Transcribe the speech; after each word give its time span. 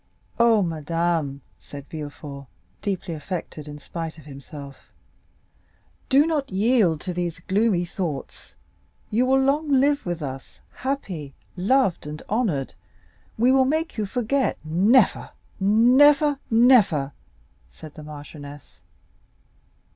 "Oh, 0.39 0.63
madame," 0.63 1.41
said 1.59 1.85
Villefort, 1.87 2.47
deeply 2.81 3.13
affected, 3.13 3.67
in 3.67 3.77
spite 3.77 4.17
of 4.17 4.25
himself, 4.25 4.89
"do 6.09 6.25
not 6.25 6.49
yield 6.51 7.01
to 7.01 7.13
those 7.13 7.37
gloomy 7.37 7.85
thoughts; 7.85 8.55
you 9.11 9.27
will 9.27 9.39
long 9.39 9.69
live 9.71 10.03
with 10.03 10.23
us, 10.23 10.59
happy, 10.73 11.35
loved, 11.55 12.07
and 12.07 12.23
honored, 12.29 12.69
and 12.69 12.75
we 13.43 13.51
will 13.51 13.65
make 13.65 13.95
you 13.95 14.07
forget——" 14.07 14.57
"Never, 14.63 15.29
never, 15.59 16.39
never," 16.49 17.11
said 17.69 17.93
the 17.93 18.01
marchioness. 18.01 18.79